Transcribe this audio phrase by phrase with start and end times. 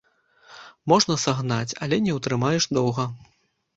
[0.93, 3.05] Можна сагнаць, але не ўтрымаеш доўга!